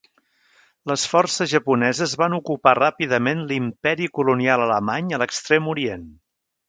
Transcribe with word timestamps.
Les 0.91 1.01
forces 1.09 1.51
japoneses 1.51 2.15
van 2.21 2.35
ocupar 2.37 2.73
ràpidament 2.79 3.43
l'imperi 3.51 4.09
colonial 4.21 4.65
alemany 4.67 5.13
a 5.13 5.21
l'Extrem 5.25 5.71
Orient. 5.77 6.09